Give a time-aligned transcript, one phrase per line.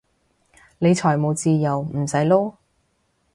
[0.79, 2.55] 你財務自由唔使撈？